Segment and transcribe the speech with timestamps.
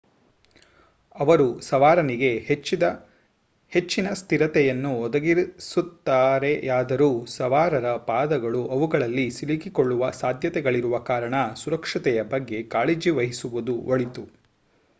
[1.15, 2.29] ಅವರು ಸವಾರನಿಗೆ
[3.71, 11.35] ಹೆಚ್ಚಿನ ಸ್ಥಿರತೆಯನ್ನು ಒದಗಿಸುತ್ತಾರೆಯಾದರೂ ಸವಾರರ ಪಾದಗಳು ಅವುಗಳಲ್ಲಿ ಸಿಲುಕಿಕೊಳ್ಳುವ ಸಾಧ್ಯತೆಗಳಿರುವ ಕಾರಣ
[11.63, 14.25] ಸುರಕ್ಷತೆಯ ಬಗ್ಗೆ ಕಾಳಜಿವಹಿಸುವುದು ಒಳಿತು